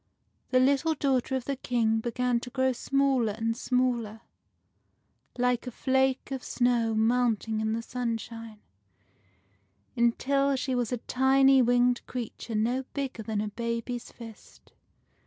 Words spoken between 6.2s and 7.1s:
of snow